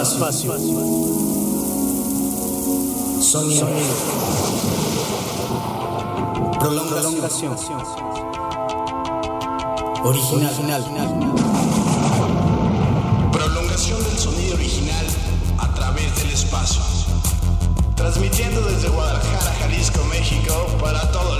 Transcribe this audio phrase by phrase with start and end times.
[0.00, 0.52] espacio.
[3.20, 3.68] Sonido.
[6.58, 7.56] Prolongación.
[10.02, 10.54] Original.
[13.32, 15.06] Prolongación del sonido original
[15.58, 16.80] a través del espacio.
[17.94, 21.31] Transmitiendo desde Guadalajara, Jalisco, México, para todo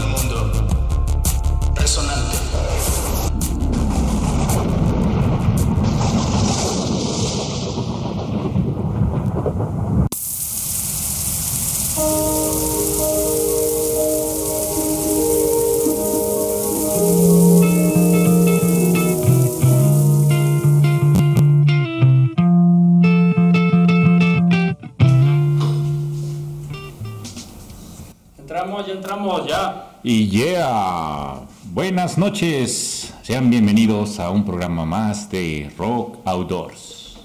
[31.93, 33.13] buenas noches.
[33.21, 37.19] Sean bienvenidos a un programa más de Rock Outdoors.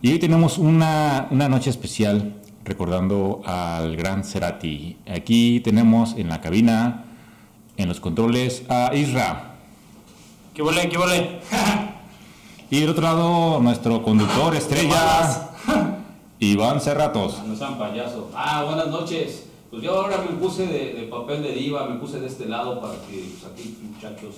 [0.00, 2.32] Y hoy tenemos una, una noche especial
[2.64, 4.96] recordando al gran Cerati.
[5.06, 7.04] Aquí tenemos en la cabina,
[7.76, 9.56] en los controles, a Isra.
[10.54, 11.40] ¿Qué volé, qué volé?
[12.70, 15.50] Y del otro lado, nuestro conductor estrella,
[16.38, 17.42] Iván Cerratos.
[17.46, 18.30] No sean payasos.
[18.34, 19.51] Ah, buenas noches.
[19.72, 22.78] Pues yo ahora me puse de, de papel de diva, me puse de este lado
[22.78, 24.34] para que pues, aquí muchachos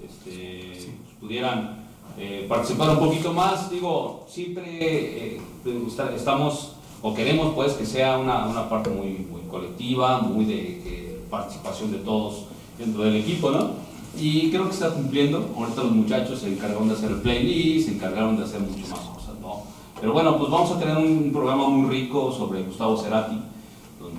[0.00, 0.86] este, pues,
[1.20, 1.78] pudieran
[2.16, 3.72] eh, participar un poquito más.
[3.72, 5.40] Digo, siempre eh,
[5.88, 10.54] está- estamos o queremos pues que sea una, una parte muy, muy colectiva, muy de,
[10.54, 12.44] de participación de todos
[12.78, 13.70] dentro del equipo, ¿no?
[14.16, 15.44] Y creo que está cumpliendo.
[15.56, 19.00] Ahorita los muchachos se encargaron de hacer el playlist, se encargaron de hacer muchas más
[19.00, 19.62] cosas, ¿no?
[20.00, 23.40] Pero bueno, pues vamos a tener un programa muy rico sobre Gustavo Cerati,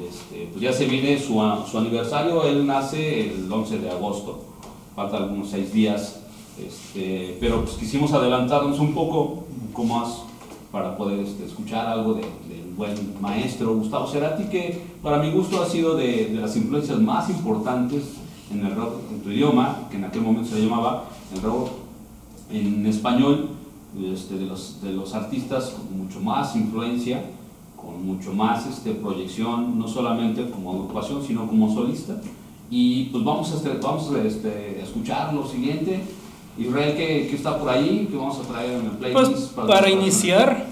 [0.07, 2.43] este, pues ya se viene su, su aniversario.
[2.43, 4.39] Él nace el 11 de agosto,
[4.95, 6.19] faltan algunos seis días,
[6.63, 10.21] este, pero pues quisimos adelantarnos un poco, poco más
[10.71, 15.61] para poder este, escuchar algo de- del buen maestro Gustavo Cerati, que para mi gusto
[15.61, 18.03] ha sido de, las influencias más importantes
[18.51, 21.69] en el rock en tu idioma, que en aquel momento se llamaba el rock
[22.51, 23.49] en español,
[23.93, 27.23] de, los, de los artistas con mucho más influencia,
[27.81, 32.21] con mucho más este, proyección, no solamente como agrupación, sino como solista.
[32.69, 36.01] Y pues vamos a, este, vamos a este, escuchar lo siguiente.
[36.57, 39.53] Israel, que, que está por ahí, que vamos a traer en el playlist.
[39.53, 40.67] Pues para iniciar,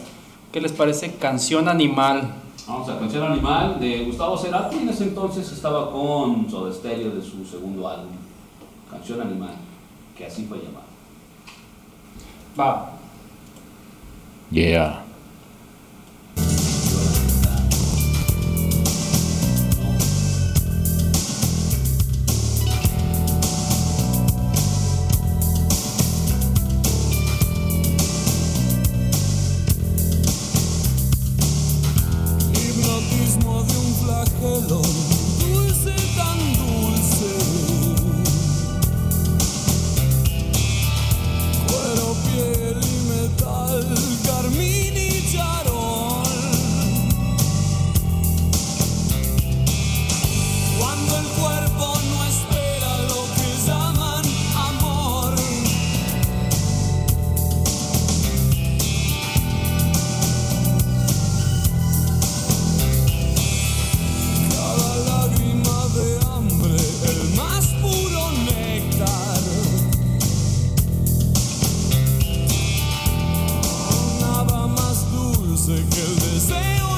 [0.51, 1.13] ¿qué les parece?
[1.15, 2.35] Canción Animal.
[2.67, 4.77] Vamos a Canción Animal de Gustavo Cerati.
[4.77, 8.11] En ese entonces estaba con Soda Stereo de su segundo álbum,
[8.91, 9.53] Canción Animal,
[10.17, 10.85] que así fue llamado.
[12.59, 12.91] Va.
[14.51, 15.06] Yeah.
[76.05, 76.96] Dulce que el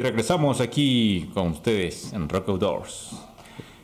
[0.00, 3.10] Regresamos aquí con ustedes en Rock Outdoors.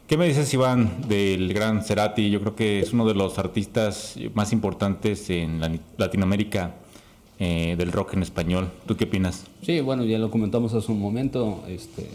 [0.07, 2.31] ¿Qué me dices, Iván, del gran Cerati?
[2.31, 6.75] Yo creo que es uno de los artistas más importantes en la- Latinoamérica
[7.39, 8.69] eh, del rock en español.
[8.87, 9.47] ¿Tú qué opinas?
[9.63, 11.65] Sí, bueno, ya lo comentamos hace un momento.
[11.69, 12.07] Este,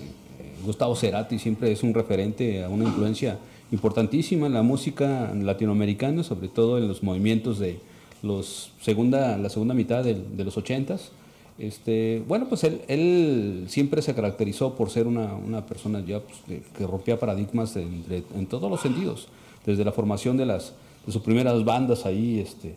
[0.64, 3.38] Gustavo Cerati siempre es un referente a una influencia
[3.72, 7.80] importantísima en la música latinoamericana, sobre todo en los movimientos de
[8.22, 11.12] los segunda, la segunda mitad del- de, los ochentas.
[11.60, 17.20] Este, bueno, pues él, siempre se caracterizó por ser una, persona ya pues, que, rompía
[17.20, 19.28] paradigmas en, todos los sentidos,
[19.66, 20.58] desde la formación de,
[21.06, 22.76] sus primeras bandas ahí, este,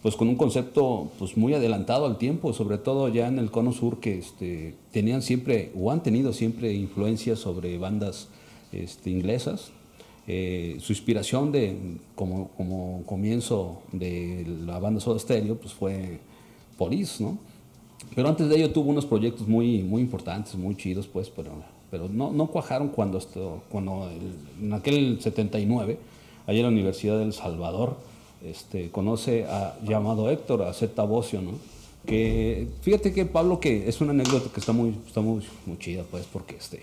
[0.00, 3.72] pues con un concepto pues muy adelantado al tiempo, sobre todo ya en el cono
[3.72, 8.28] sur que este, tenían siempre o han tenido siempre influencias sobre bandas
[8.72, 9.72] este, inglesas.
[10.28, 11.76] Eh, su inspiración de
[12.14, 16.18] como, como comienzo de la banda Soda Stereo pues fue
[16.76, 17.38] Police, ¿no?
[18.14, 21.50] Pero antes de ello tuvo unos proyectos muy, muy importantes, muy chidos, pues, pero,
[21.90, 25.98] pero no, no cuajaron cuando, esto, cuando el- en aquel 79,
[26.46, 27.96] allá en la Universidad del Salvador,
[28.44, 31.52] este, conoce a llamado Héctor, a Zeta Bocio, ¿no?
[32.06, 36.04] Que fíjate que Pablo, que es una anécdota que está muy, está muy, muy chida,
[36.10, 36.82] pues, porque este,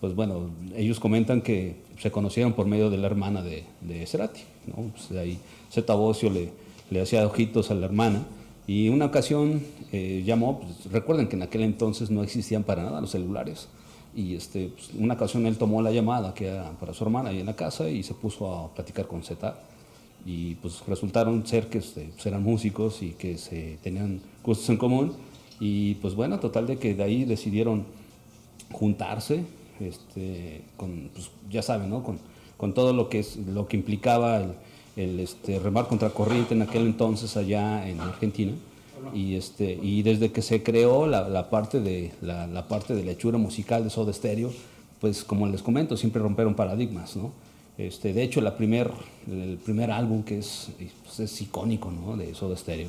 [0.00, 4.40] pues bueno, ellos comentan que se conocieron por medio de la hermana de, de Cerati,
[4.66, 4.84] ¿no?
[4.92, 5.38] Pues de ahí
[5.70, 6.50] Zeta Bocio le,
[6.90, 8.24] le hacía ojitos a la hermana
[8.66, 9.62] y una ocasión
[9.92, 13.68] eh, llamó, pues, recuerden que en aquel entonces no existían para nada los celulares.
[14.14, 17.40] Y este, pues, una ocasión él tomó la llamada que era para su hermana ahí
[17.40, 19.56] en la casa y se puso a platicar con Zeta
[20.26, 24.76] y pues resultaron ser que este, pues, eran músicos y que se tenían gustos en
[24.78, 25.12] común.
[25.60, 27.84] Y pues bueno, total de que de ahí decidieron
[28.72, 29.44] juntarse,
[29.80, 32.02] este, con, pues, ya saben, ¿no?
[32.02, 32.18] Con,
[32.56, 34.54] con todo lo que, es, lo que implicaba el,
[34.96, 38.52] el, este, remar contra corriente en aquel entonces allá en Argentina.
[39.12, 43.04] Y, este, y desde que se creó la, la parte de, la, la parte de
[43.04, 44.50] la hechura musical de Soda Stereo,
[45.00, 47.32] pues como les comento, siempre rompieron paradigmas, ¿no?
[47.76, 48.90] Este, de hecho, la primer,
[49.30, 50.68] el primer álbum que es,
[51.04, 52.16] pues, es icónico ¿no?
[52.16, 52.88] de Soda Stereo,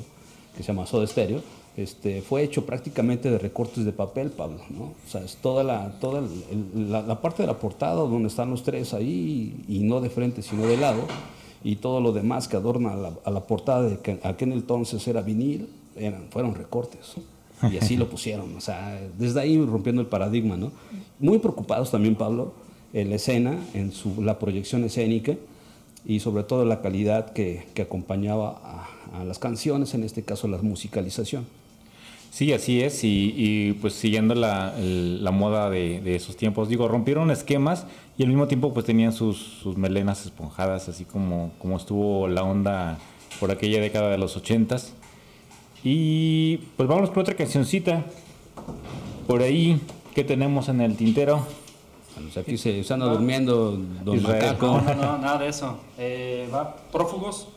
[0.56, 1.42] que se llama Soda Stereo,
[1.76, 4.60] este, fue hecho prácticamente de recortes de papel, Pablo.
[4.70, 4.84] ¿no?
[4.84, 8.52] O sea, es toda, la, toda el- la, la parte de la portada donde están
[8.52, 11.02] los tres ahí, y no de frente, sino de lado,
[11.66, 12.94] y todo lo demás que adorna
[13.26, 17.16] a la, portada de que aquel entonces era vinil, eran, fueron recortes.
[17.72, 20.72] Y así lo pusieron, o sea, desde ahí rompiendo el paradigma, ¿no?
[21.20, 22.54] Muy preocupados también, Pablo,
[22.94, 25.38] en la escena, en su, la proyección escénica
[26.06, 30.60] y sobre todo la calidad que, que acompañaba a las canciones, en este caso la
[30.60, 31.48] musicalización.
[32.36, 34.74] Sí, así es, y, pues siguiendo la,
[35.32, 37.86] moda de, esos tiempos, digo, rompieron esquemas
[38.18, 42.98] y al mismo tiempo pues tenían sus, melenas esponjadas, así como, como estuvo la onda
[43.40, 44.92] por aquella década de los ochentas.
[45.82, 48.04] Y pues vamos por otra cancioncita.
[49.28, 49.80] Por ahí,
[50.14, 51.48] ¿qué tenemos en el tintero?
[52.16, 54.82] Pues, aquí se están durmiendo Don Macaco.
[54.82, 55.78] No, no, nada de eso.
[55.98, 57.48] Eh, va Prófugos.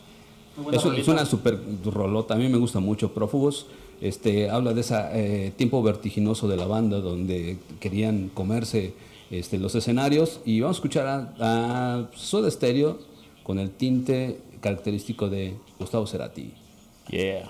[0.71, 2.35] Es, es, una super rolota.
[2.35, 3.67] A mí me gusta mucho Prófugos.
[4.01, 8.93] Este, habla de ese eh, tiempo vertiginoso de la banda donde querían comerse
[9.29, 10.39] este, los escenarios.
[10.45, 12.99] Y vamos a escuchar a, a Soda Stereo
[13.43, 16.53] con el tinte característico de Gustavo Cerati.
[17.09, 17.49] Yeah.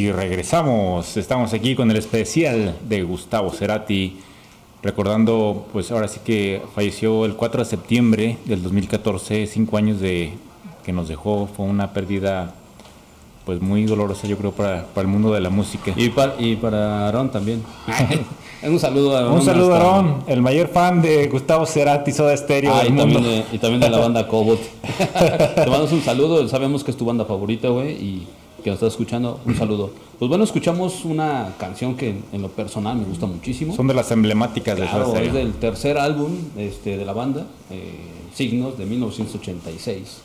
[0.00, 4.16] Y regresamos, estamos aquí con el especial de Gustavo Cerati,
[4.82, 10.32] recordando, pues ahora sí que falleció el 4 de septiembre del 2014, cinco años de
[10.86, 12.54] que nos dejó, fue una pérdida
[13.44, 15.92] pues muy dolorosa yo creo para, para el mundo de la música.
[15.94, 17.62] Y para, y para Aarón también.
[18.62, 19.34] Un saludo a Aarón.
[19.34, 22.92] Un saludo a Aarón, el mayor fan de Gustavo Cerati, Soda Stereo Ah, del y
[22.92, 23.14] mundo.
[23.18, 24.60] también, de, y también de la banda Cobot.
[25.56, 28.26] Te mandamos un saludo, sabemos que es tu banda favorita, güey, y
[28.62, 29.90] que nos estás escuchando, un saludo.
[30.18, 33.74] Pues bueno, escuchamos una canción que en, lo personal me gusta muchísimo.
[33.74, 37.46] Son de las emblemáticas de Soda Claro, es del tercer álbum este, de la banda,
[37.70, 37.94] eh,
[38.34, 40.18] Signos, de 1986.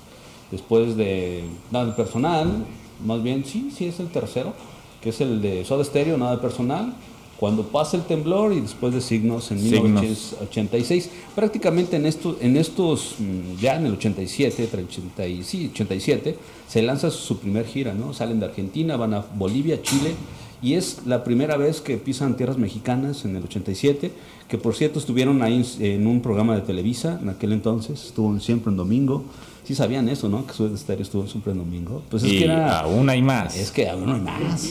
[0.52, 2.66] Después de Nada Personal,
[3.06, 4.54] más bien, sí, sí es el tercero,
[5.02, 6.94] que es el de Soda Stereo, Nada Personal.
[7.40, 10.02] Cuando pasa el temblor y después de Signos en Signos.
[10.02, 11.10] 1986.
[11.36, 16.38] Prácticamente en, estos, en estos, mm, ya en el 87, 80 y- sí, 87,
[16.68, 18.14] se lanza su primer gira, ¿no?
[18.14, 20.16] Salen de Argentina, van a Bolivia, Chile,
[20.62, 24.12] y es la primera vez que pisan tierras mexicanas en el 87,
[24.48, 28.40] que por cierto estuvieron ahí en- en un programa de Televisa en aquel entonces, estuvo
[28.40, 29.24] siempre en domingo.
[29.66, 30.46] Sí sabían eso, ¿no?
[30.46, 32.04] Que su estéreo estuvo en domingo.
[32.10, 32.82] Pues es que era...
[32.82, 33.58] aún hay más.
[33.58, 34.70] Es que aún hay más.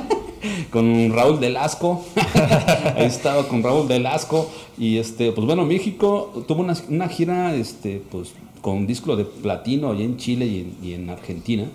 [0.70, 2.04] con Raúl Delasco.
[2.96, 4.50] Ahí estaba con Raúl Delasco.
[4.78, 8.32] Y este, pues bueno, México tuvo una, una gira este, pues,
[8.62, 11.66] con disco de platino allá en Chile y en, y en Argentina,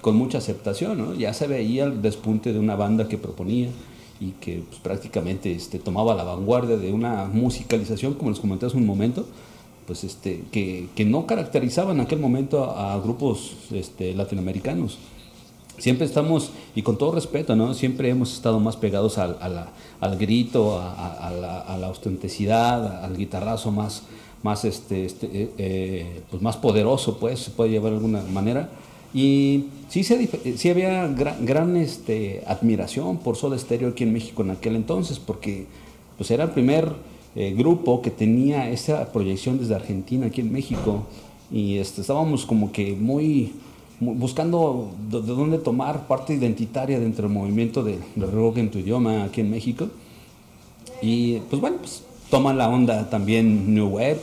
[0.00, 0.96] con mucha aceptación.
[0.96, 1.14] ¿no?
[1.14, 3.68] Ya se veía el despunte de una banda que proponía
[4.20, 8.76] y que pues, prácticamente este, tomaba la vanguardia de una musicalización, como les comenté hace
[8.76, 9.26] un momento,
[9.90, 14.98] pues este, que, que no caracterizaba en aquel momento a, a grupos este, latinoamericanos
[15.78, 17.74] siempre estamos, y con todo respeto, ¿no?
[17.74, 20.92] Siempre hemos estado más pegados al, a la- al grito, a,
[21.26, 21.88] a- la, a la
[23.02, 24.04] al guitarrazo más,
[24.44, 28.68] más, este, este, eh, eh, pues más poderoso, pues, se puede llevar de alguna manera.
[29.12, 34.42] Y sí, se sí había gran, gran, este, admiración por Soda Stereo aquí en México
[34.42, 35.66] en aquel entonces, porque
[36.16, 36.92] pues era el primer
[37.36, 41.04] eh, grupo que tenía esa proyección desde Argentina aquí en México.
[41.50, 43.54] Y este, estábamos como que muy,
[43.98, 48.70] muy buscando de, de dónde tomar parte identitaria dentro del movimiento de, de rock en
[48.70, 49.88] tu idioma aquí en México.
[51.02, 54.20] Y pues bueno pues toman la onda también New Wave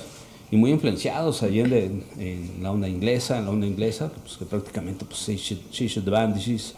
[0.52, 4.46] y muy influenciados ahí en, en la onda inglesa en la onda inglesa pues que
[4.46, 6.74] prácticamente pues She Should, She Should Bandages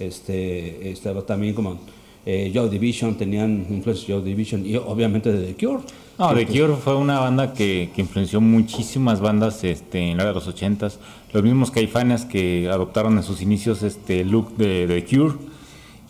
[0.00, 1.78] este estaba también como
[2.24, 5.82] eh, Division tenían influencia de Division y obviamente de The Cure
[6.18, 10.32] No, The Cure fue una banda que, que influenció muchísimas bandas este, en la de
[10.32, 10.98] los 80s.
[11.32, 15.34] Los mismos caifanes que adoptaron en sus inicios este look de, de The Cure.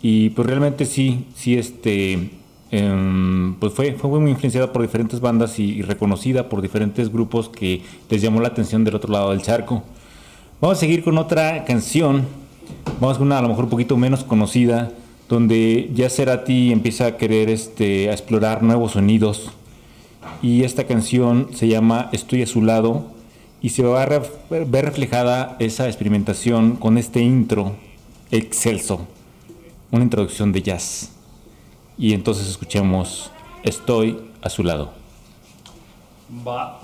[0.03, 2.31] Y pues realmente sí, sí, este,
[2.73, 7.49] em, pues fue, fue muy influenciada por diferentes bandas y, y reconocida por diferentes grupos
[7.49, 9.85] que les llamó la atención del otro lado del charco.
[10.61, 12.27] Vamos a seguir con otra canción.
[13.01, 14.93] Vamos con una a lo mejor un poquito menos conocida,
[15.33, 19.51] donde ya Cerati empieza a querer este, a explorar nuevos sonidos.
[20.43, 23.07] Y esta canción se llama Estoy a su lado
[23.63, 27.77] y se va a ver reflejada esa experimentación con este intro
[28.31, 29.07] excelso,
[29.91, 31.13] una introducción de jazz.
[31.97, 33.31] Y entonces escuchemos
[33.63, 34.93] Estoy a su lado.
[36.47, 36.79] Va.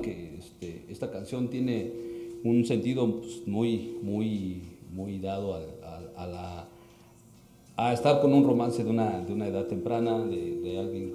[0.00, 1.92] Que este, esta canción tiene
[2.44, 5.54] un sentido pues, muy, muy, muy dado
[6.16, 11.14] a, la, estar con un romance de una, de una edad temprana, de, alguien,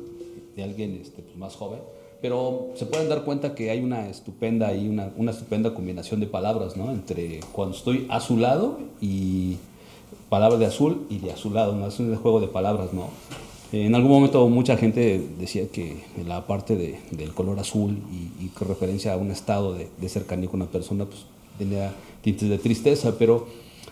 [0.55, 1.79] de alguien este, pues, más joven.
[2.21, 6.75] Pero se pueden dar cuenta que hay una estupenda, una, una estupenda combinación de palabras,
[6.75, 6.91] ¿no?
[6.91, 9.57] Entre cuando estoy a su lado y
[10.29, 11.87] palabras de azul y de azulado, ¿no?
[11.87, 13.09] Es un juego de palabras, ¿no?
[13.75, 17.97] En algún momento mucha gente decía que la parte de- del color azul
[18.41, 21.25] y, con referencia a un estado de, cercanía con una persona, pues
[21.57, 23.47] tenía tintes de tristeza, pero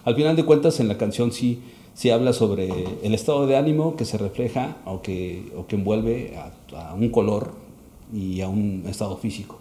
[0.05, 1.59] al final de cuentas en la canción sí,
[1.95, 2.69] sí habla sobre
[3.03, 7.09] el estado de ánimo que se refleja o que, o que envuelve a, a un
[7.09, 7.51] color
[8.13, 9.57] y a un estado físico.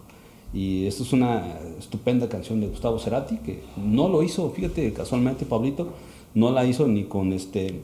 [0.53, 5.45] Y esto es una estupenda canción de Gustavo Cerati, que no lo hizo, fíjate, casualmente
[5.45, 5.89] Pablito,
[6.33, 7.81] no la hizo ni con este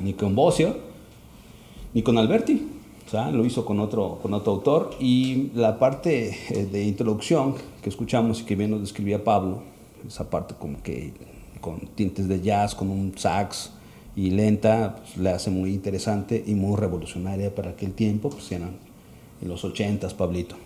[0.00, 0.86] ni con Bocio,
[1.94, 2.66] ni con Alberti,
[3.06, 4.90] o sea, lo hizo con otro, con otro autor.
[5.00, 9.62] Y la parte eh, de introducción que escuchamos y que bien nos describía Pablo,
[10.06, 11.12] esa parte como que
[11.60, 13.72] con tintes de jazz, con un sax
[14.14, 18.72] y lenta, pues, le hace muy interesante y muy revolucionaria para aquel tiempo, pues eran
[19.40, 20.56] en los ochentas, Pablito.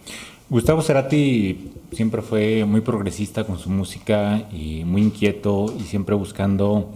[0.48, 6.90] Gustavo Cerati siempre fue muy progresista con su música y muy inquieto y siempre buscando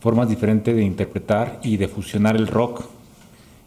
[0.00, 2.84] formas diferentes de interpretar y de fusionar el rock.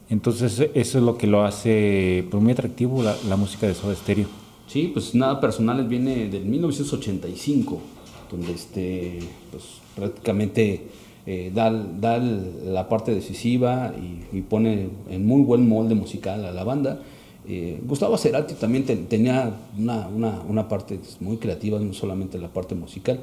[0.10, 3.94] Entonces eso es lo que lo hace pues, muy atractivo la, la música de Soda
[3.96, 4.28] Stereo.
[4.68, 7.80] Sí, pues nada personales viene del 1985,
[8.32, 9.20] donde este,
[9.52, 9.64] pues,
[9.96, 10.84] prácticamente
[11.26, 16.52] eh, da, da la parte decisiva y, y pone en muy buen molde musical a
[16.52, 17.02] la banda.
[17.50, 22.50] Eh, Gustavo Cerati también te- tenía una, una, una parte muy creativa, no solamente la
[22.50, 23.20] parte musical,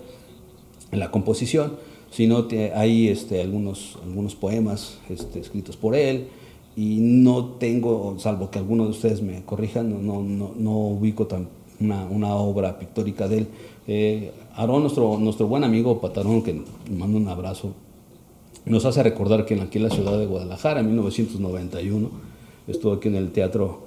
[0.92, 1.76] en la composición,
[2.10, 6.28] sino que hay este, algunos, algunos poemas este, escritos por él
[6.76, 11.48] y no tengo, salvo que alguno de ustedes me corrijan, no, no, no, ubico tan
[11.80, 13.48] una, una obra pictórica de él.
[13.86, 17.72] Eh, Aarón, nuestro, nuestro buen amigo Patarón, que le mando un abrazo,
[18.64, 22.10] nos hace recordar que aquí en la ciudad de Guadalajara, en 1991,
[22.66, 23.82] estuvo aquí en el teatro,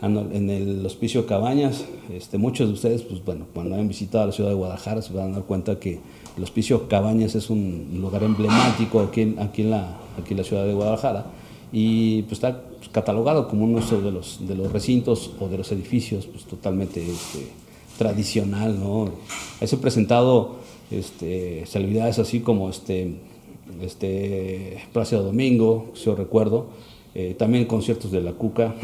[0.00, 1.84] en el Hospicio Cabañas.
[2.12, 5.30] Este, muchos de ustedes, pues bueno, cuando hayan visitado la ciudad de Guadalajara, se van
[5.30, 6.00] a dar cuenta que
[6.36, 10.44] el Hospicio Cabañas es un lugar emblemático aquí en, aquí en, la, aquí en la
[10.44, 11.26] ciudad de Guadalajara
[11.72, 16.26] y pues está catalogado como uno de los, de los recintos o de los edificios
[16.26, 17.46] pues, totalmente este,
[17.98, 19.10] tradicional, ¿no?
[19.60, 20.56] Ahí se han presentado
[20.90, 23.14] este, celebridades así como este,
[23.80, 26.66] este Plácido Domingo, si yo recuerdo,
[27.14, 28.74] eh, también conciertos de la Cuca,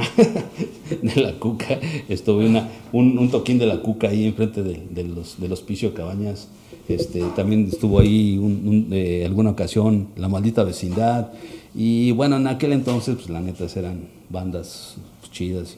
[1.03, 5.05] de la Cuca, estuve una, un, un toquín de la Cuca ahí enfrente de, de
[5.05, 6.49] los, del hospicio Cabañas,
[6.89, 11.33] este, también estuvo ahí un- un, eh, alguna ocasión La Maldita Vecindad,
[11.75, 14.97] y bueno, en aquel entonces, pues la neta eran bandas
[15.31, 15.77] chidas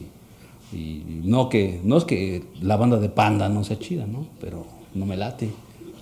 [0.73, 4.25] y, y no que no es que la banda de Panda no sea chida, ¿no?
[4.39, 5.49] Pero no me late.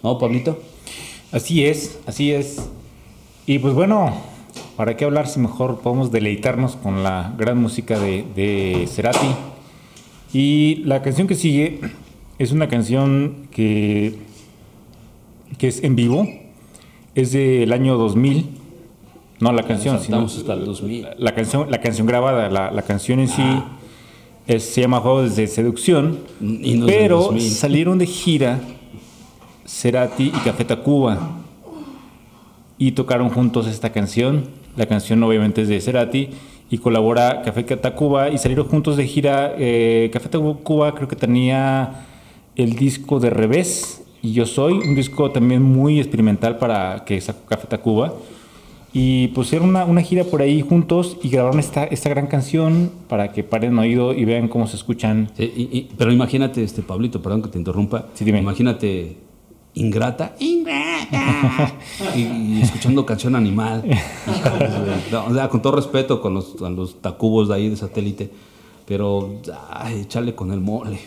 [0.04, 0.60] ¿No, Pablito?
[1.32, 2.70] Así es, así es.
[3.46, 4.14] Y pues bueno,
[4.78, 9.28] ¿para qué hablar si mejor podemos deleitarnos con la gran música de, de Cerati?
[10.34, 11.80] Y la canción que sigue
[12.38, 14.16] es una canción que,
[15.58, 16.28] que es en vivo,
[17.16, 18.59] es del año 2000.
[19.40, 21.08] No la canción, sino hasta el 2000.
[21.18, 23.44] la canción, la canción grabada, la, la canción en sí
[24.48, 27.42] es- se llama Juegos de Seducción, Y pero 2000.
[27.52, 28.60] salieron de gira
[29.66, 31.38] Cerati y Café Tacuba
[32.78, 34.46] y tocaron juntos esta canción.
[34.76, 36.30] La canción obviamente es de Cerati
[36.70, 39.54] y colabora Café Tacuba y salieron juntos de gira.
[39.58, 42.06] eh, Café Tacuba creo que tenía
[42.56, 47.46] el disco de Revés y Yo Soy, un disco también muy experimental para que sacó
[47.46, 48.14] Café Tacuba.
[48.92, 53.32] Y pusieron una, una gira por ahí juntos y grabaron esta, esta gran canción para
[53.32, 55.30] que paren oído y vean cómo se escuchan.
[55.38, 58.08] Sí, y- y- pero imagínate, este Pablito, perdón que te interrumpa.
[58.16, 58.40] Sí, dime.
[58.40, 59.18] Imagínate
[59.76, 61.74] Ingrata, Ingrata,
[62.16, 63.84] y, y escuchando canción animal.
[65.28, 68.32] O sea, con todo respeto con los, a los tacubos de ahí de satélite,
[68.88, 69.36] pero
[69.72, 71.00] ay, échale con el mole.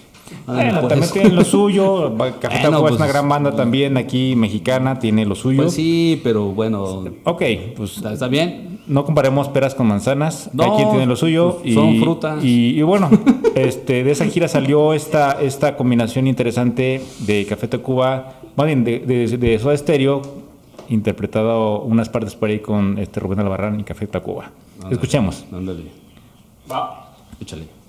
[0.46, 0.88] Bueno, pues.
[0.88, 2.14] también tienen lo suyo.
[2.40, 5.62] Café Bueno, Tacuba es pues, una gran banda también aquí mexicana, tiene lo suyo.
[5.62, 7.42] Pues sí, pero bueno, Ok,
[7.76, 8.80] pues ¿está, bien?
[8.86, 10.50] no comparemos peras con manzanas.
[10.52, 11.58] No, Cada quien tiene lo suyo.
[11.62, 12.44] pues, son frutas.
[12.44, 13.10] Y, y bueno,
[13.54, 19.00] este, de esa gira salió esta, esta combinación interesante de Café Tacuba, más bien de,
[19.00, 20.22] de, de Soda Stereo,
[20.88, 24.50] interpretado unas partes por ahí con este Rubén Albarrán y Café Tacuba.
[24.90, 25.44] Escuchemos.
[25.52, 25.84] Ándale.
[27.40, 27.81] Échale.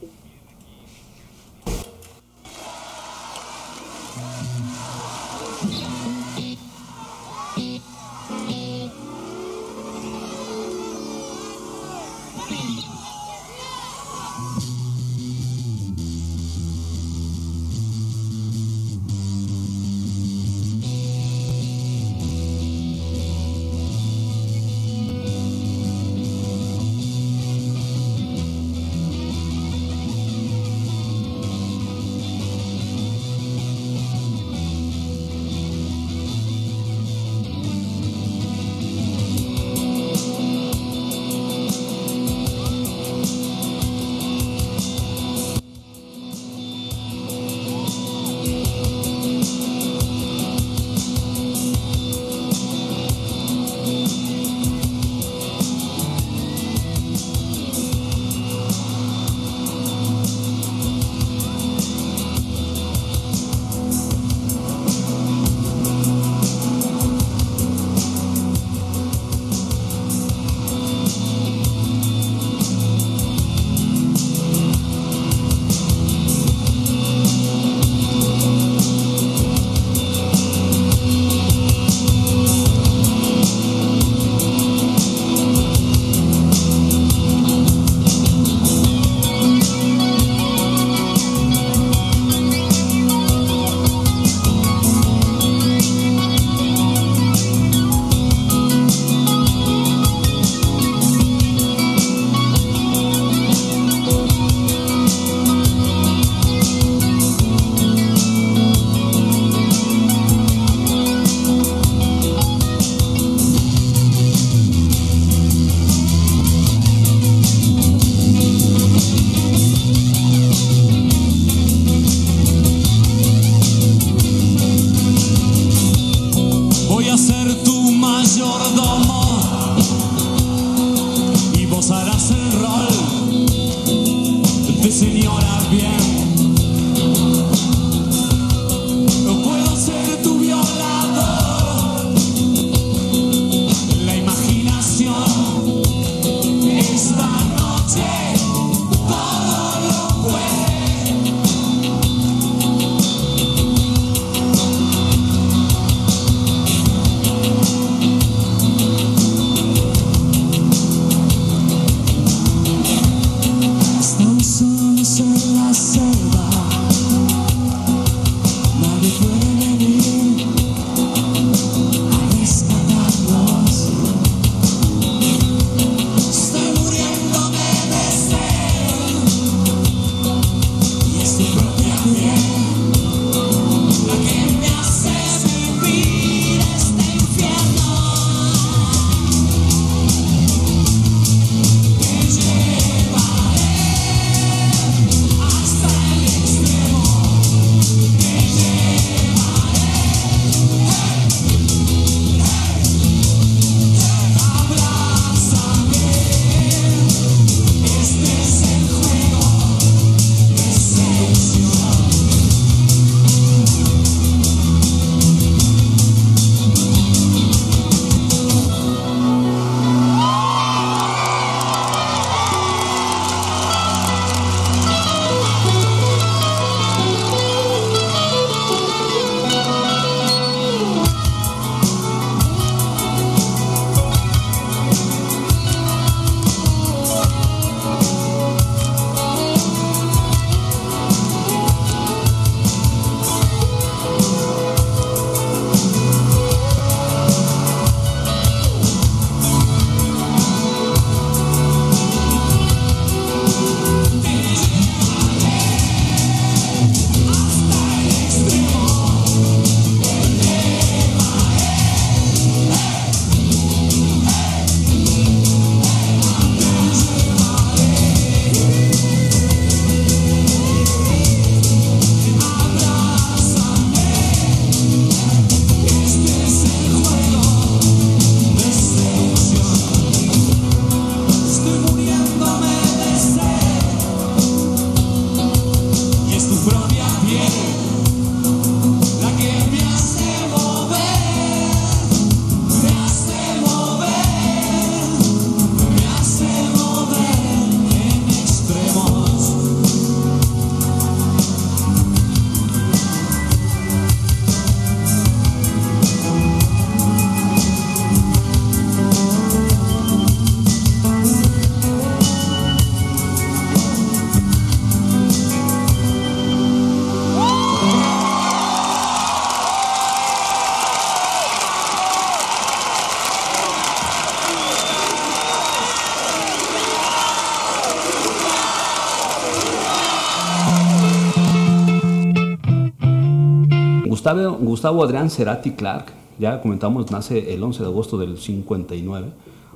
[334.33, 336.05] Gustavo, Adrián Cerati Clark,
[336.39, 339.27] ya comentamos, nace el 11 de agosto del 59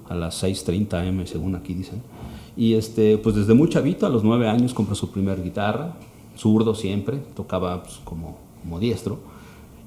[0.10, 2.02] a las 6.30 am, según aquí dicen.
[2.56, 5.94] Y este, pues desde muy chavito, a los 9 años, compró su primer guitarra,
[6.38, 9.20] zurdo siempre, tocaba pues, como, como diestro.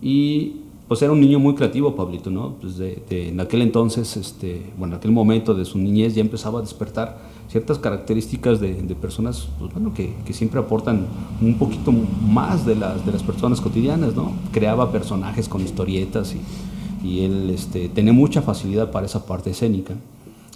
[0.00, 0.56] Y
[0.86, 2.54] pues era un niño muy creativo, Pablito, ¿no?
[2.60, 6.58] Pues de- en aquel entonces, este, bueno, en aquel momento de su niñez ya empezaba
[6.58, 7.18] a despertar
[7.50, 11.06] ciertas características de, de personas, pues bueno, que, que siempre aportan
[11.42, 14.32] un poquito más de las, de las personas cotidianas, ¿no?
[14.52, 19.94] Creaba personajes con historietas y, y él este, tenía mucha facilidad para esa parte escénica.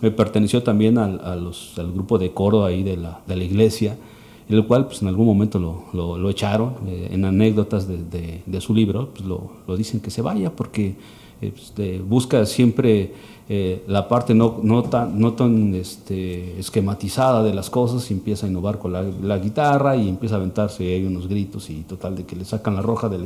[0.03, 3.45] Eh, perteneció también al, a los- al grupo de coro ahí de la, de la
[3.45, 3.97] iglesia,
[4.49, 8.43] el cual pues en algún momento lo, lo- lo echaron, eh, en anécdotas de, de-
[8.47, 10.95] de su libro, pues lo, lo dicen que se vaya porque
[11.77, 13.13] de- busca siempre
[13.49, 18.47] eh, la parte no, no tan, no tan este, esquematizada de las cosas y empieza
[18.47, 22.25] a innovar con la, guitarra y empieza a aventarse hay unos gritos y total de
[22.25, 23.19] que le sacan la roja de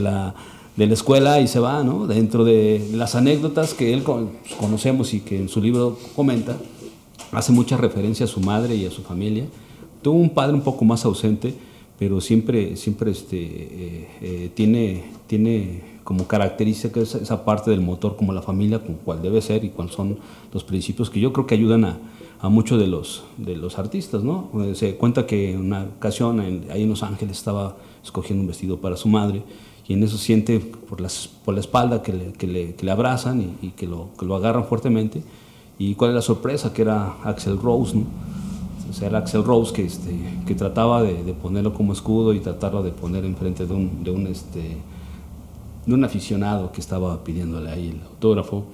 [0.00, 0.34] la,
[0.76, 2.06] de la escuela y se va, ¿no?
[2.06, 4.26] Dentro de las anécdotas que él pues,
[4.58, 6.56] conocemos y que en su libro comenta,
[7.32, 9.44] hace mucha referencia a su madre y a su familia.
[10.02, 11.54] Tuvo un padre un poco más ausente,
[11.98, 18.14] pero siempre, siempre este, eh, eh, tiene, tiene como característica esa, esa parte del motor
[18.16, 20.18] como la familia, con cuál debe ser y cuáles son
[20.54, 21.98] los principios que yo creo que ayudan a,
[22.40, 24.22] a muchos de los, de los artistas.
[24.22, 24.48] ¿no?
[24.62, 28.46] Eh, Se cuenta que en una ocasión en- ahí en Los Ángeles estaba escogiendo un
[28.46, 29.42] vestido para su madre
[29.88, 32.92] y en eso siente por, las, por la espalda que le, que le, que le
[32.92, 35.22] abrazan y, y que, lo, que lo agarran fuertemente.
[35.76, 36.72] ¿Y cuál es la sorpresa?
[36.72, 38.04] Que era Axel Rose, ¿no?
[38.88, 42.38] O sea, era Axel Rose que, este, que trataba de, de ponerlo como escudo y
[42.38, 44.76] tratarlo de poner enfrente de un, de un, este,
[45.86, 48.64] de un aficionado que estaba pidiéndole ahí el autógrafo.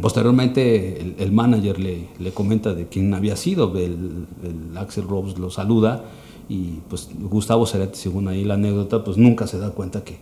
[0.00, 5.38] Posteriormente el, el manager le, le comenta de quién había sido, el, el Axel Rose
[5.38, 6.04] lo saluda
[6.48, 10.18] y pues Gustavo Cerati, según ahí la anécdota, pues nunca se da cuenta que,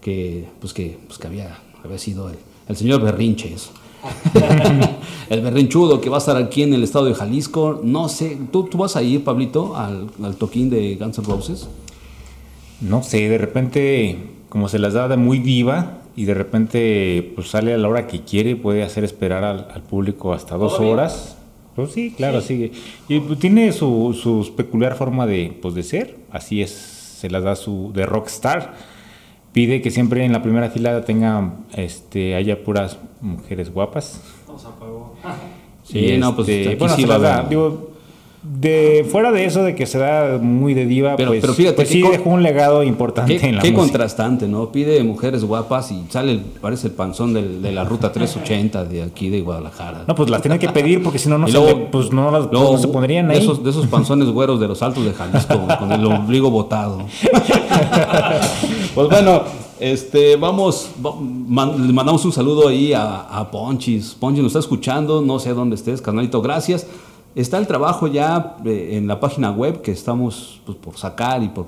[0.00, 2.36] que, pues que, pues que había, había sido el,
[2.68, 3.70] el señor Berrinches.
[5.30, 7.80] el berrinchudo que va a estar aquí en el estado de Jalisco.
[7.82, 11.68] No sé, ¿tú, tú vas a ir, Pablito, al, al toquín de Guns N' Roses?
[12.80, 17.48] No sé, de repente, como se las da de muy diva y de repente pues
[17.50, 21.36] sale a la hora que quiere, puede hacer esperar al, al público hasta dos horas.
[21.74, 22.70] Pues sí, claro, sigue.
[23.08, 27.42] Y pues, tiene su, su peculiar forma de, pues, de ser, así es, se las
[27.42, 28.74] da su de rockstar.
[29.52, 34.20] Pide que siempre en la primera fila tenga, este, haya puras mujeres guapas.
[34.46, 35.16] Nos apagó.
[35.82, 37.36] Sí, Y, no, pues, este, bueno, sí se va a las da.
[37.38, 37.48] haber.
[37.48, 37.90] Digo,
[38.46, 41.76] de fuera de eso de que se da muy de diva, Pero- pues, pero fíjate
[41.76, 43.80] pues sí dejó un legado importante Qué, en la qué música.
[43.88, 44.70] contrastante, ¿no?
[44.70, 49.02] Pide mujeres guapas y sale, el- parece el panzón del- de la ruta 380 de
[49.02, 50.04] aquí de Guadalajara.
[50.06, 52.50] No, pues las tienen que pedir porque si no, no, se, luego- pues no, las,
[52.52, 53.40] luego, no se pondrían de ahí.
[53.42, 56.98] Esos, de esos panzones güeros de los altos de Jalisco, con el ombligo botado.
[58.94, 59.42] pues bueno,
[59.80, 64.14] este, vamos, va- man- le mandamos un saludo ahí a, a Ponchis.
[64.18, 66.86] Ponchis nos está escuchando, no sé dónde estés, carnalito, gracias.
[67.34, 71.48] Está el trabajo ya eh, en la página web que estamos pues, por sacar y
[71.48, 71.66] por,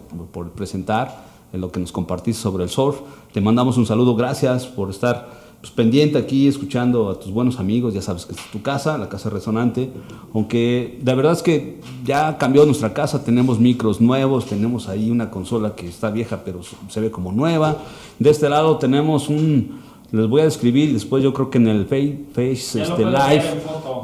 [0.50, 3.00] presentar en lo que nos compartiste sobre el surf.
[3.32, 5.28] Te mandamos un saludo, gracias por estar
[5.60, 7.94] pues, pendiente aquí, escuchando a tus buenos amigos.
[7.94, 9.90] Ya sabes que es tu casa, la casa resonante.
[10.32, 15.32] Aunque la verdad es que ya cambió nuestra casa, tenemos micros nuevos, tenemos ahí una
[15.32, 17.78] consola que está vieja, pero se ve como nueva.
[18.20, 19.84] De este lado tenemos un.
[20.12, 23.44] Les voy a describir y después yo creo que en el Face, face este, Live,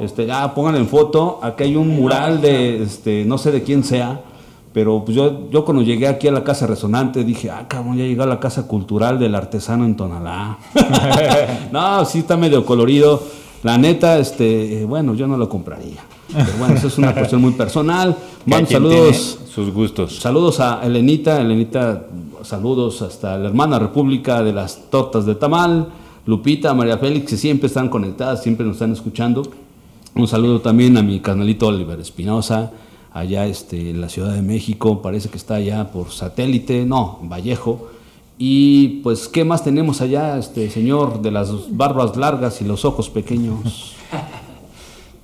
[0.01, 1.39] este, ya pongan en foto.
[1.41, 4.21] Aquí hay un mural de, este, no sé de quién sea,
[4.73, 8.03] pero pues yo, yo cuando llegué aquí a la casa resonante dije, ah, cabrón, ya
[8.03, 10.57] llegué a la casa cultural del artesano en Tonalá.
[11.71, 13.21] no, sí está medio colorido.
[13.63, 16.01] La neta, este, bueno, yo no lo compraría.
[16.27, 18.15] Pero bueno, eso es una cuestión muy personal.
[18.45, 19.39] Mando saludos.
[19.49, 20.17] sus gustos.
[20.17, 22.07] Saludos a Elenita, Elenita,
[22.43, 25.87] saludos hasta la hermana República de las Tortas de Tamal,
[26.25, 29.43] Lupita, María Félix, que siempre están conectadas, siempre nos están escuchando.
[30.15, 32.71] Un saludo también a mi canalito Oliver Espinosa,
[33.13, 37.92] allá este, en la Ciudad de México, parece que está allá por satélite, no, Vallejo.
[38.37, 43.09] Y pues, ¿qué más tenemos allá, este señor de las barbas largas y los ojos
[43.09, 43.95] pequeños?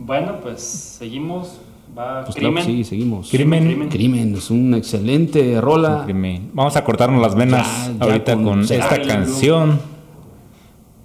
[0.01, 1.57] Bueno, pues seguimos.
[1.95, 2.65] Va Pues claro crimen.
[2.65, 3.29] que sí, seguimos.
[3.29, 3.89] Crimen.
[3.89, 6.03] Crimen, es una excelente rola.
[6.05, 6.51] Crimen.
[6.53, 9.79] Vamos a cortarnos las venas Ya, ya ahorita con esta canción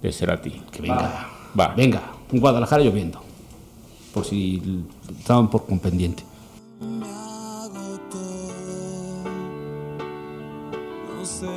[0.01, 0.51] de Cerati.
[0.71, 1.27] Que venga.
[1.59, 1.73] Va.
[1.75, 3.19] Venga, en Guadalajara lloviendo.
[4.13, 4.61] Por si
[5.19, 6.23] estaban por con pendiente.
[11.17, 11.47] No sé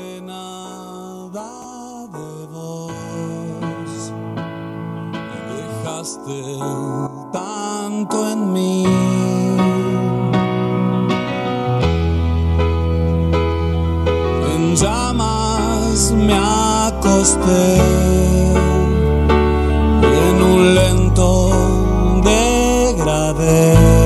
[7.32, 8.84] Tanto en mí.
[14.54, 16.12] En llamas
[17.28, 17.76] caíste
[20.02, 21.50] en un lento
[22.22, 23.97] degradé.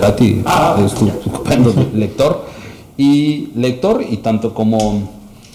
[0.00, 0.42] Cerati
[0.86, 2.44] es tu estupendo lector
[2.96, 5.10] y lector y tanto como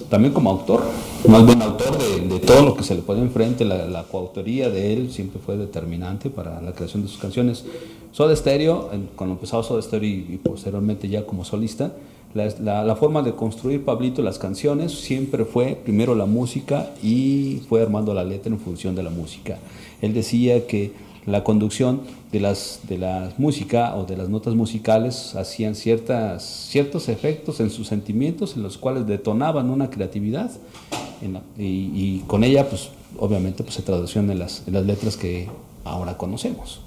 [0.09, 0.83] también como autor,
[1.27, 4.69] más bien autor de, de todo lo que se le pone enfrente, la, la coautoría
[4.69, 7.65] de él siempre fue determinante para la creación de sus canciones.
[8.11, 11.91] Soda Stereo, cuando empezó Soda Stereo y, y posteriormente ya como solista,
[12.35, 17.61] la, la- la forma de construir Pablito las canciones siempre fue primero la música y
[17.67, 19.57] fue armando la letra en función de la música.
[20.03, 20.91] Él decía que
[21.25, 22.01] la conducción
[22.31, 27.69] de las de la música o de las notas musicales hacían ciertas ciertos efectos en
[27.71, 30.51] sus sentimientos en los cuales detonaban una creatividad
[31.21, 31.63] la- y,
[31.95, 35.49] y con ella pues obviamente pues se traducían en las, en las letras que
[35.83, 36.81] ahora conocemos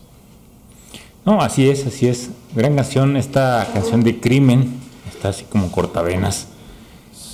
[1.24, 2.30] No, así es, así es.
[2.54, 4.72] Gran canción, esta canción de Crimen,
[5.12, 6.46] está así como cortavenas.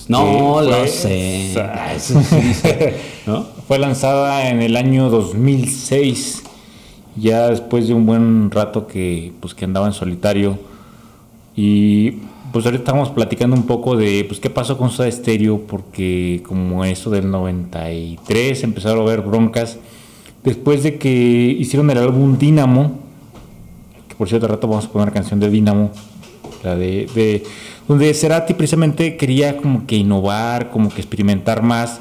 [0.09, 1.55] No lo fue- sé.
[3.26, 3.44] ¿no?
[3.68, 6.42] Fue lanzada en el año 2006,
[7.17, 10.59] ya después de un buen rato que, pues, que andaba en solitario.
[11.57, 12.19] Y
[12.53, 16.85] pues ahorita estamos platicando un poco de pues, qué pasó con Soda Stereo, porque como
[16.85, 19.79] eso del 93 empezaron a haber broncas.
[20.45, 21.11] Después de que
[21.59, 22.93] hicieron el álbum Dynamo,
[24.09, 25.91] que por cierto, rato vamos a poner canción de Dynamo,
[26.62, 27.43] la de, de-
[27.89, 32.01] donde Cerati precisamente quería como que innovar, como que experimentar más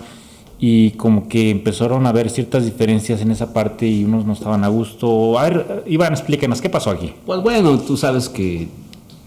[0.59, 4.63] y como que empezaron a haber ciertas diferencias en esa parte y unos no estaban
[4.63, 5.37] a gusto.
[5.39, 7.13] A ver, Iván, explíquenos, ¿qué pasó aquí?
[7.25, 8.67] Pues bueno, tú sabes que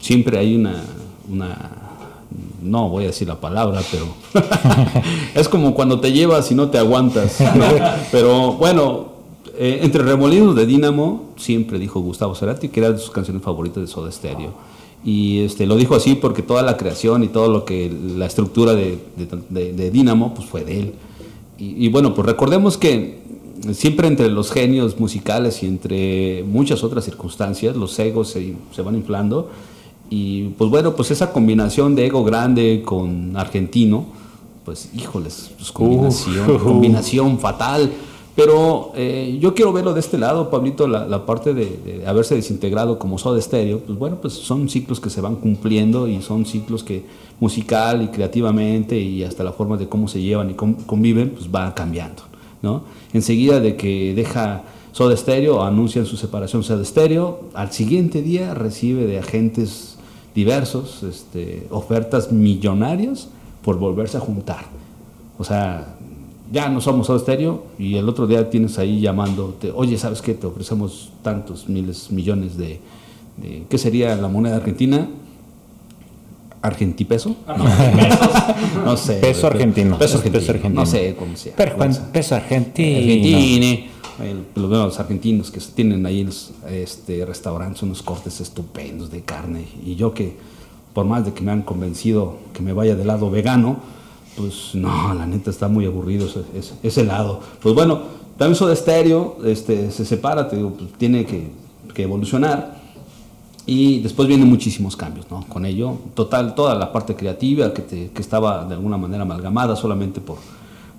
[0.00, 0.82] siempre hay una,
[1.30, 1.70] una
[2.62, 4.06] no voy a decir la palabra, pero
[5.34, 7.40] es como cuando te llevas y no te aguantas.
[7.40, 7.64] ¿no?
[8.10, 9.06] Pero bueno,
[9.58, 13.82] eh, entre Remolinos de Dínamo, siempre dijo Gustavo Cerati que era de sus canciones favoritas
[13.82, 14.52] de Soda Stereo.
[15.04, 18.74] Y este, lo dijo así porque toda la creación y todo lo que, la estructura
[18.74, 20.94] de, de, de- de Dínamo, pues fue de él.
[21.58, 23.26] Y, y bueno, pues recordemos que
[23.72, 28.94] siempre entre los genios musicales y entre muchas otras circunstancias, los egos se, se van
[28.94, 29.50] inflando.
[30.08, 34.06] Y pues bueno, pues esa combinación de ego grande con argentino,
[34.64, 37.90] pues híjoles, pues combinación, combinación fatal.
[38.36, 43.16] Pero eh, yo quiero verlo de este lado, Pablito, la, parte de, haberse desintegrado como
[43.16, 47.02] Soda Stereo, pues bueno, pues son ciclos que se van cumpliendo y son ciclos que
[47.40, 51.74] musical y creativamente y hasta la forma de cómo se llevan y conviven, pues va
[51.74, 52.24] cambiando,
[52.60, 52.84] ¿no?
[53.14, 59.06] Enseguida de que deja Soda Stereo, anuncian su separación Soda Stereo, al siguiente día recibe
[59.06, 59.96] de agentes
[60.34, 63.28] diversos este, ofertas millonarias
[63.64, 64.66] por volverse a juntar.
[65.38, 65.95] O sea,
[66.52, 70.34] ya no somos Soda Stereo y el otro día tienes ahí llamándote, oye, ¿sabes qué?
[70.34, 72.80] Te ofrecemos tantos miles, millones de,
[73.36, 75.08] de- ¿qué sería la moneda argentina?
[76.62, 77.36] ¿Argentipeso?
[77.46, 79.14] No, no sé.
[79.14, 79.98] Peso argentino.
[79.98, 80.40] Peso argentino.
[80.40, 80.80] Peso argentino.
[80.80, 81.52] No sé cómo No sé.
[82.12, 82.98] peso argentino.
[82.98, 83.86] Argentini.
[84.20, 89.64] El- Los argentinos que tienen ahí los este, restaurantes unos cortes estupendos de carne.
[89.84, 90.36] Y yo que,
[90.92, 93.76] por más de que me han convencido que me vaya del lado vegano,
[94.36, 96.28] pues no, la neta está muy aburrido
[96.82, 97.40] ese, lado.
[97.60, 98.00] Pues bueno,
[98.38, 100.62] también Soda Stereo este, se separa, pues
[100.98, 101.50] tiene que,
[101.96, 102.76] evolucionar.
[103.64, 105.44] Y después vienen muchísimos cambios, ¿no?
[105.48, 110.36] Con ello, total, toda la parte creativa que, estaba de alguna manera amalgamada solamente por,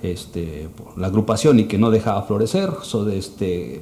[0.02, 3.82] este, por la agrupación y que no dejaba florecer, so de este,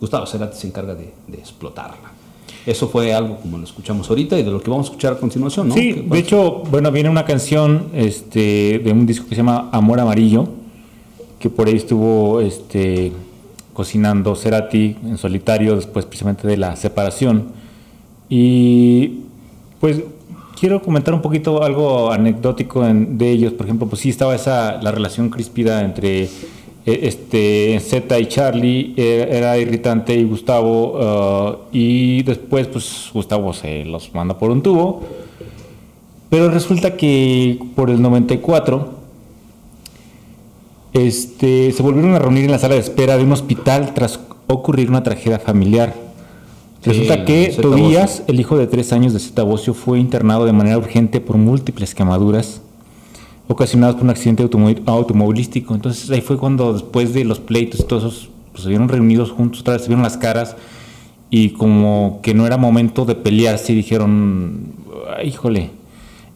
[0.00, 2.19] Gustavo Cerati se encarga de, de explotarla.
[2.66, 5.18] Eso fue algo como lo escuchamos ahorita y de lo que vamos a escuchar a
[5.18, 5.74] continuación, ¿no?
[5.74, 9.98] Sí, de hecho, bueno, viene una canción este, de un disco que se llama Amor
[10.00, 10.46] Amarillo,
[11.38, 13.12] que por ahí estuvo este,
[13.72, 17.44] cocinando Cerati en solitario después precisamente de la separación.
[18.28, 19.20] Y
[19.80, 20.02] pues
[20.58, 23.52] quiero comentar un poquito algo anecdótico en- de ellos.
[23.54, 26.28] Por ejemplo, pues sí estaba esa la relación críspida entre
[27.02, 33.84] este Z y Charlie, eh, era irritante y Gustavo, ah, y después pues Gustavo se
[33.84, 35.02] los manda por un tubo.
[36.28, 38.88] Pero resulta que por el 94
[40.92, 44.90] este, se volvieron a reunir en la sala de espera de un hospital tras ocurrir
[44.90, 45.94] una tragedia familiar.
[46.82, 50.52] Sí, Resulta que Tobías, el hijo de tres años de Zeta Bosio, fue internado de
[50.52, 52.62] manera urgente por múltiples quemaduras
[53.52, 55.74] ocasionadas por un accidente automo- automovilístico.
[55.74, 59.30] Entonces ahí fue cuando después de los pleitos y todos esos, pues, se vieron reunidos
[59.30, 60.56] juntos, otra vez se vieron las caras
[61.30, 64.66] y como que no era momento de pelearse y dijeron,
[65.16, 65.70] "Ay, híjole.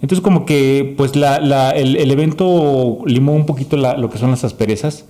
[0.03, 4.19] Entonces como que pues la, la- el, el evento limó un poquito la- lo que
[4.19, 5.07] son las asperezas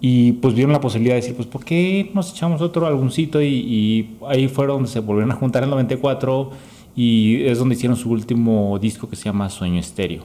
[0.00, 3.42] y pues vieron la posibilidad de decir, pues ¿por qué nos echamos otro álbumcito?
[3.42, 6.50] Y, y ahí fue donde se volvieron a juntar en el 94
[6.96, 10.22] y es donde hicieron su último disco que se llama Sueño Estéreo.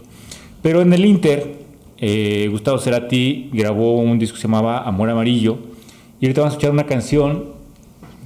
[0.68, 1.60] Pero en el Inter,
[1.98, 5.60] eh, Gustavo Cerati grabó un disco que se llamaba Amor Amarillo
[6.20, 7.54] y ahorita vamos a escuchar una canción,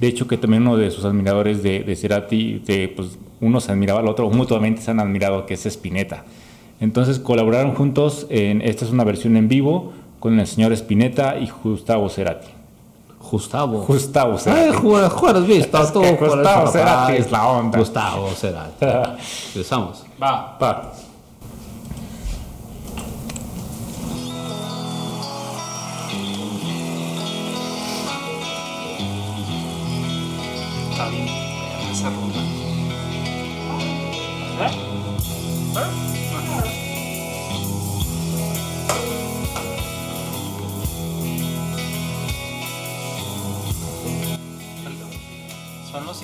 [0.00, 3.70] de hecho que también uno de sus admiradores de, de Cerati, de, pues uno se
[3.70, 6.24] admiraba al otro, mutuamente se han admirado, que es Spinetta.
[6.80, 11.48] Entonces colaboraron juntos, en, esta es una versión en vivo, con el señor Spinetta y
[11.62, 12.48] Gustavo Cerati.
[13.20, 13.84] Gustavo.
[13.86, 14.78] Gustavo Cerati.
[14.78, 16.72] juegas, juegas está Es todo Gustavo.
[16.72, 17.78] Cerati es la onda.
[17.78, 18.84] Gustavo Cerati.
[19.54, 20.02] Empezamos.
[20.20, 20.58] Va.
[20.58, 20.92] Pa.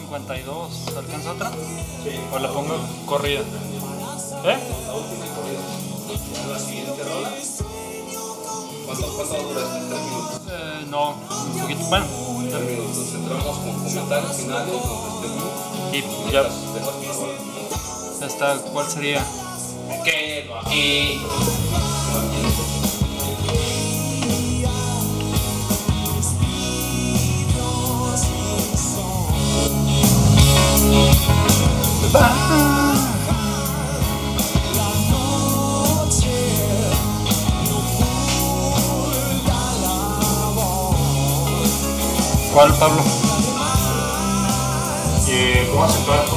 [0.09, 0.73] 52.
[0.73, 1.51] ¿Se ¿Alcanza otra?
[1.51, 2.19] Sí.
[2.33, 3.41] ¿O la pongo corrida?
[3.41, 4.59] ¿Eh?
[4.87, 5.61] La última y corrida.
[6.51, 7.31] ¿La siguiente rola?
[8.87, 9.61] ¿Cuánto, cuánto dura?
[9.89, 10.41] ¿Tres minutos?
[10.51, 11.85] Eh, no, un poquito.
[11.91, 12.07] Bueno.
[12.49, 13.15] Tres minutos.
[13.15, 15.53] Entramos con comentarios finales, nos despedimos.
[15.93, 18.27] Y ya.
[18.27, 19.25] Esta, ¿cuál sería?
[20.05, 21.21] Que lo aquí.
[42.59, 43.03] ¿Cuál, Pablo?
[45.29, 46.28] Eh, ¿Cómo acentuar con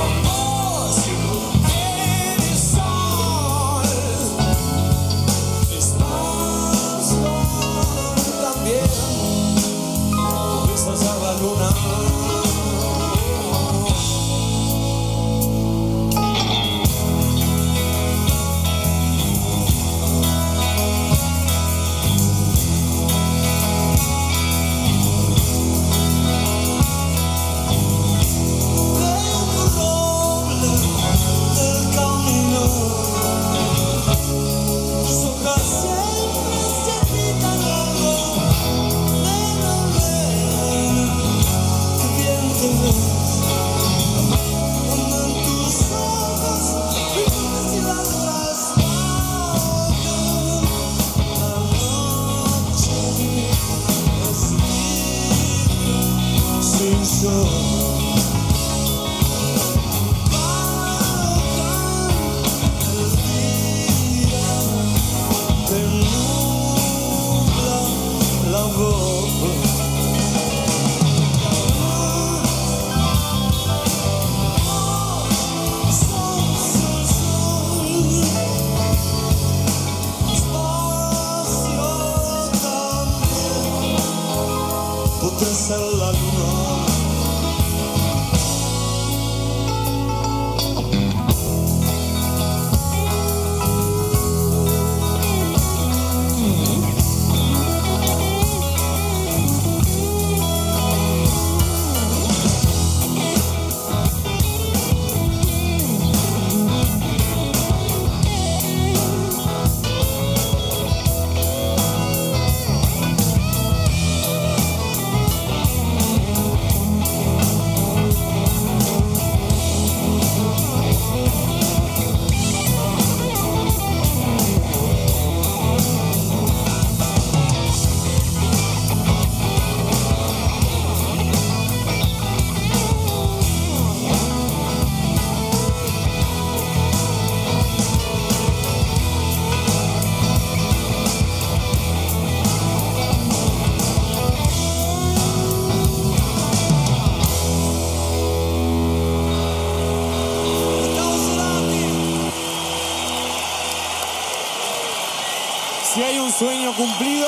[156.76, 157.28] cumplido,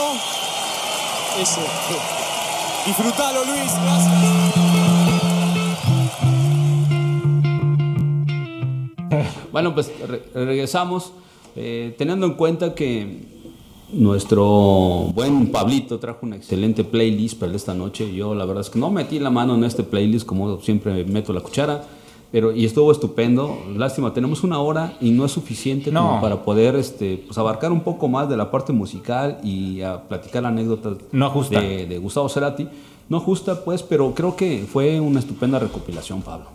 [1.41, 1.61] ese.
[2.85, 3.71] Disfrutalo, Luis.
[3.71, 5.23] Gracias.
[9.51, 11.11] Bueno, pues re- regresamos
[11.55, 13.31] eh, teniendo en cuenta que
[13.91, 14.45] nuestro
[15.13, 18.13] buen Pablito trajo una excelente playlist para esta noche.
[18.13, 21.31] Yo la verdad es que no metí la mano en este playlist como siempre meto
[21.33, 21.83] la cuchara,
[22.33, 23.57] pero y estuvo estupendo.
[23.77, 27.81] Lástima, tenemos una hora y no es suficiente como para poder este, pues, abarcar un
[27.81, 32.67] poco más de la parte musical y a platicar anécdotas No de, de Gustavo Cerati.
[33.07, 36.47] No justa, pues, pero creo que fue una estupenda recopilación, Pablo.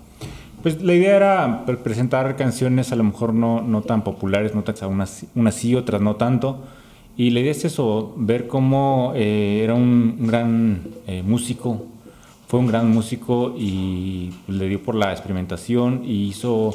[0.65, 4.65] Pues la idea era pre- presentar canciones a lo mejor no, no tan populares, no
[4.65, 6.57] tan, unas, unas sí, otras no tanto.
[7.17, 11.83] Y la idea es eso, ver cómo eh, era un, un gran eh, músico,
[12.49, 16.75] fue un gran músico y le dio por la experimentación y hizo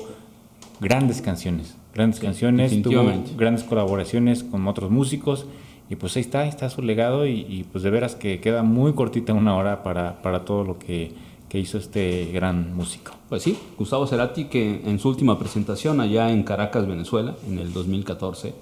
[0.79, 5.47] grandes canciones, grandes canciones, tuvo grandes colaboraciones con otros músicos
[5.89, 8.61] y pues ahí está, ahí está su legado y, y, pues de veras que queda
[8.61, 11.11] muy cortita una hora para, para todo lo que,
[11.49, 13.13] que hizo este gran músico.
[13.27, 17.73] Pues sí, Gustavo Cerati que en su última presentación allá en Caracas, Venezuela, en el
[17.73, 18.53] 2014,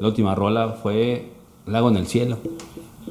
[0.00, 1.30] la última rola fue
[1.66, 2.38] Lago en el Cielo.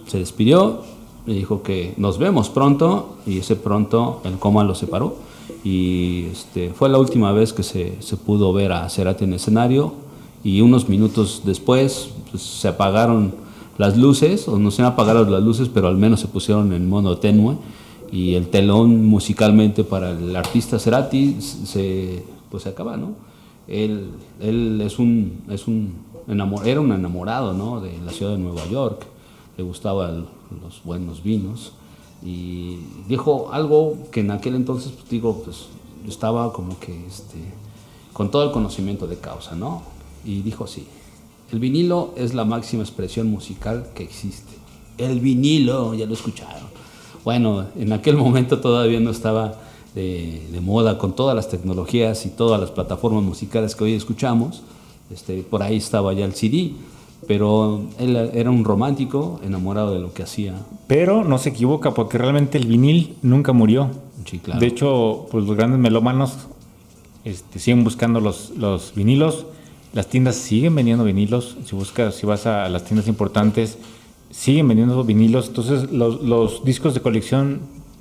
[0.06, 0.82] Se despidió
[1.28, 5.16] y dijo que nos vemos pronto y ese pronto el coma lo separó
[5.64, 9.94] y este, fue la última vez que se, se pudo ver a Cerati en escenario
[10.44, 13.34] y unos minutos después pues, se apagaron
[13.78, 17.18] las luces, o no se apagaron las luces, pero al menos se pusieron en modo
[17.18, 17.58] tenue
[18.12, 23.10] y el telón musicalmente para el artista Cerati se, pues se acaba, ¿no?
[23.68, 25.94] Él, él es un, es un
[26.28, 27.82] enamor- era un enamorado, ¿no?
[27.82, 29.06] De la ciudad de Nueva York,
[29.58, 30.26] le gustaban
[30.62, 31.74] los buenos vinos
[32.24, 32.78] y
[33.08, 35.68] dijo algo que en aquel entonces, pues, digo, pues
[36.08, 37.38] estaba como que este,
[38.14, 39.84] con todo el conocimiento de causa, ¿no?
[40.26, 40.88] Y dijo así,
[41.52, 44.54] el vinilo es la máxima expresión musical que existe.
[44.98, 46.68] El vinilo, ya lo escucharon.
[47.24, 49.56] Bueno, en aquel momento todavía no estaba
[49.94, 54.64] de, de moda con todas las tecnologías y todas las plataformas musicales que hoy escuchamos.
[55.10, 56.74] Este, por ahí estaba ya el CD,
[57.28, 60.54] pero él era un romántico enamorado de lo que hacía.
[60.88, 63.90] Pero no se equivoca porque realmente el vinil nunca murió.
[64.26, 64.60] Sí, claro.
[64.60, 66.48] De hecho, pues los grandes melómanos
[67.26, 69.46] este, siguen buscando los, los vinilos.
[69.94, 71.58] Las tiendas siguen vendiendo vinilos.
[71.66, 73.78] Si buscas, si vas a las tiendas importantes,
[74.32, 75.48] siguen vendiendo vinilos.
[75.48, 77.60] Entonces, los, los discos de colección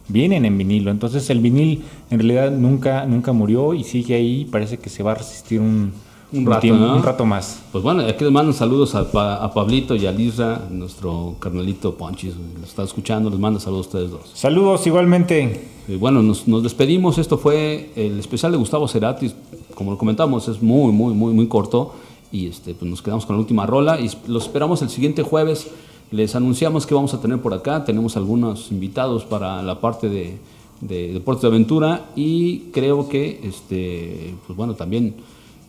[0.09, 0.93] vienen en vinilo.
[0.93, 4.45] Entonces, el vinil en realidad nunca, nunca murió y sigue ahí.
[4.45, 5.93] Parece que se va a resistir un,
[6.37, 6.97] Un rato, ¿no?
[6.97, 7.61] un rato más.
[7.73, 11.95] Pues bueno, aquí les mando saludos a, Pa- a Pablito y a Lisra, nuestro carnalito
[11.95, 14.31] Ponchis, lo está escuchando, les mando saludos a ustedes dos.
[14.35, 15.69] Saludos igualmente.
[15.89, 17.19] Y bueno, nos, nos despedimos.
[17.19, 19.31] Esto fue el especial de Gustavo Cerati.
[19.75, 21.93] Como lo comentamos, es muy, muy, muy, muy corto.
[22.33, 24.01] Y este, pues nos quedamos con la última rola.
[24.01, 25.69] Y los esperamos el siguiente jueves.
[26.11, 27.85] Les anunciamos que vamos a tener por acá.
[27.85, 30.39] Tenemos algunos invitados para la parte de,
[30.81, 32.07] de Deportes de Aventura.
[32.17, 35.15] Y creo que, este, pues bueno, también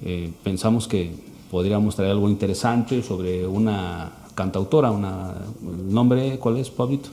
[0.03, 1.11] eh, pensamos que
[1.51, 4.91] podríamos traer algo interesante sobre una cantautora.
[4.91, 5.33] Una,
[5.87, 7.09] ¿El nombre cuál es, Pablito?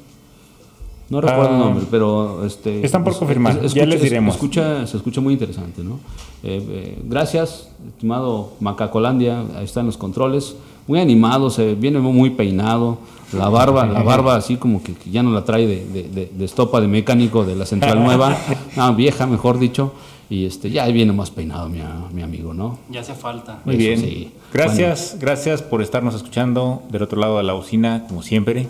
[1.11, 4.03] No recuerdo el Ah, nombre, pero este están por es- confirmar, es- ya les es-
[4.03, 4.35] diremos.
[4.35, 5.97] Escucha, se escucha muy interesante, ¿no?
[6.43, 10.57] Eh, eh, gracias, estimado Macacolandia, ahí están los controles,
[10.89, 12.99] muy animado, se viene muy peinado,
[13.35, 16.45] la barba, la barba así como que, ya no la trae de, de- de- de
[16.45, 18.35] estopa de mecánico de la central nueva,
[18.75, 19.93] no, vieja mejor dicho,
[20.35, 22.79] y este ya viene más peinado mi, amigo, ¿no?
[22.91, 23.61] Ya hace falta.
[23.65, 24.01] Muy Eso bien.
[24.01, 24.33] sí.
[24.53, 28.69] Gracias, gracias por estarnos escuchando del otro lado de la bocina, como siempre.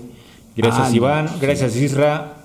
[0.56, 1.34] Gracias Ah, no, Iván, sí.
[1.40, 2.36] gracias Isra,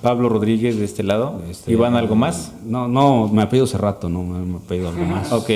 [0.00, 1.42] Pablo Rodríguez de este lado.
[1.50, 2.52] Este, Iván, ¿algo más?
[2.64, 5.32] No, no, me ha pedido hace rato, no, me ha pedido algo más.
[5.32, 5.50] Ok,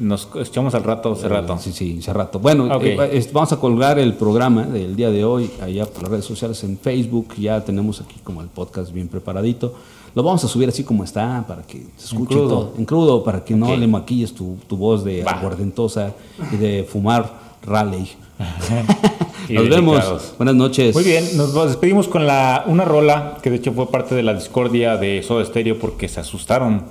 [0.00, 1.56] nos echamos al rato, hace rato.
[1.58, 2.38] Sí, sí, hace rato.
[2.40, 6.24] Bueno, eh, vamos a colgar el programa del día de hoy allá por las redes
[6.24, 7.34] sociales en Facebook.
[7.38, 9.74] Ya tenemos aquí como el podcast bien preparadito.
[10.14, 12.48] Lo vamos a subir así como está para que se escuche crudo.
[12.48, 12.74] todo.
[12.78, 16.12] En crudo, para que no le maquilles tu, tu voz de aguardentosa
[16.52, 18.08] y de fumar raleigh.
[19.48, 20.34] Nos vemos.
[20.38, 20.94] Buenas noches.
[20.94, 24.32] Muy bien, nos despedimos con la, una rola que de hecho fue parte de la
[24.32, 26.84] discordia de Soda Stereo porque se asustaron.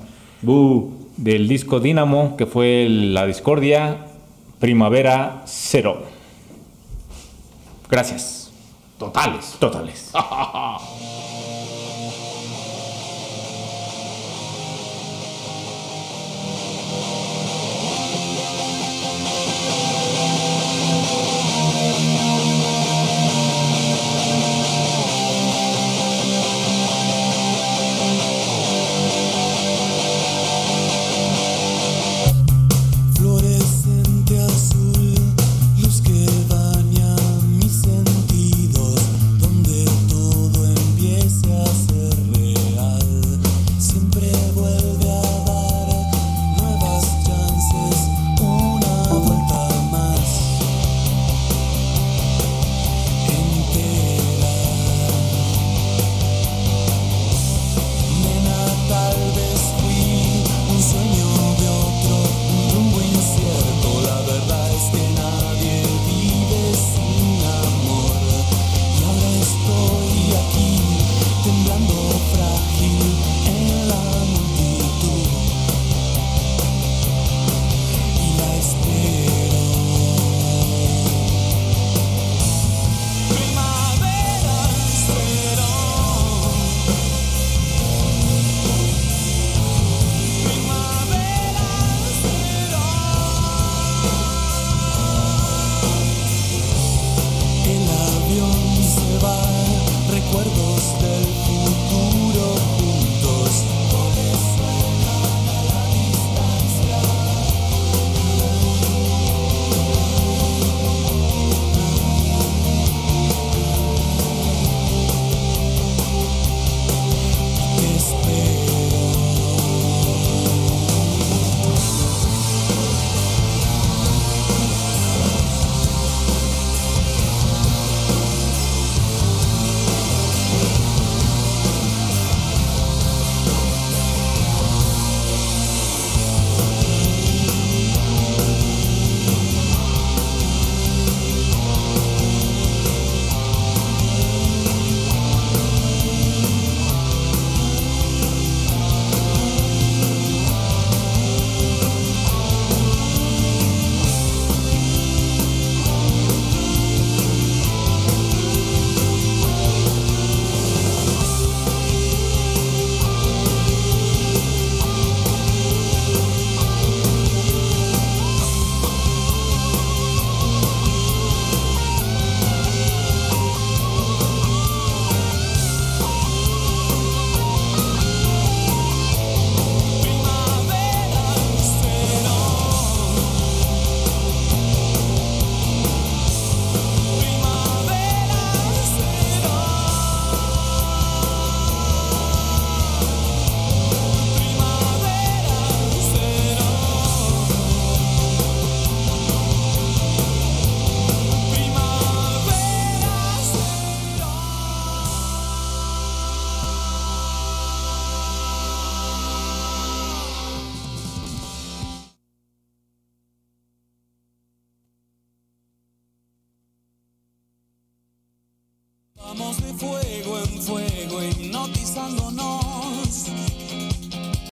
[1.17, 4.07] Del disco Dynamo, que fue la discordia
[4.59, 6.03] Primavera Cero.
[7.89, 8.51] Gracias.
[8.97, 9.55] Totales.
[9.59, 10.11] Totales.